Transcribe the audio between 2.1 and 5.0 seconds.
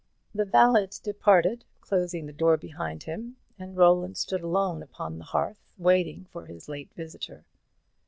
the door behind him, and Roland stood alone